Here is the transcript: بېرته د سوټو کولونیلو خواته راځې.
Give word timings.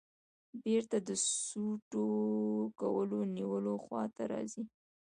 بېرته 0.63 0.97
د 1.07 1.09
سوټو 1.43 2.07
کولونیلو 2.81 3.73
خواته 3.83 4.23
راځې. 4.31 4.63